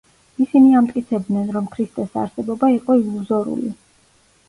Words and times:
ისინი 0.45 0.71
ამტკიცებდნენ, 0.79 1.45
რომ 1.59 1.69
ქრისტეს 1.77 2.19
არსებობა 2.25 2.73
იყო 2.81 3.01
ილუზორული. 3.07 3.75